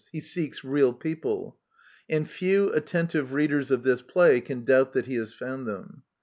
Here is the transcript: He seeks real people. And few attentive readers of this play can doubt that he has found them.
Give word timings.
He 0.11 0.19
seeks 0.19 0.63
real 0.63 0.93
people. 0.93 1.57
And 2.09 2.27
few 2.27 2.71
attentive 2.73 3.33
readers 3.33 3.69
of 3.69 3.83
this 3.83 4.01
play 4.01 4.41
can 4.41 4.63
doubt 4.65 4.93
that 4.93 5.05
he 5.05 5.13
has 5.13 5.31
found 5.31 5.67
them. 5.67 6.01